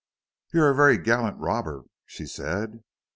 [0.51, 2.83] "You're a very gallant robber," she said.